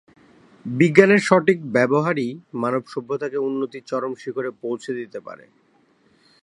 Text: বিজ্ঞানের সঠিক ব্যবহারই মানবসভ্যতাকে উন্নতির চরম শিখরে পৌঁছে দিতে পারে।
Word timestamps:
বিজ্ঞানের 0.65 1.21
সঠিক 1.23 1.57
ব্যবহারই 1.71 2.29
মানবসভ্যতাকে 2.53 3.37
উন্নতির 3.39 3.87
চরম 3.87 4.13
শিখরে 4.15 4.49
পৌঁছে 4.61 4.91
দিতে 4.93 5.19
পারে। 5.19 5.45